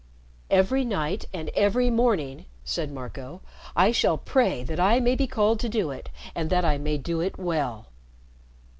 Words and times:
"Every 0.49 0.83
night 0.83 1.25
and 1.31 1.49
every 1.53 1.91
morning," 1.91 2.45
said 2.65 2.91
Marco, 2.91 3.41
"I 3.75 3.91
shall 3.91 4.17
pray 4.17 4.63
that 4.63 4.79
I 4.79 4.99
may 4.99 5.13
be 5.13 5.27
called 5.27 5.59
to 5.59 5.69
do 5.69 5.91
it, 5.91 6.09
and 6.33 6.49
that 6.49 6.65
I 6.65 6.79
may 6.79 6.97
do 6.97 7.21
it 7.21 7.37
well." 7.37 7.85